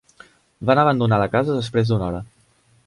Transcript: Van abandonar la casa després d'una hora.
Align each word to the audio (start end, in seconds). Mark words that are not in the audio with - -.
Van 0.69 0.81
abandonar 0.83 1.21
la 1.25 1.29
casa 1.37 1.59
després 1.59 1.91
d'una 1.93 2.09
hora. 2.11 2.25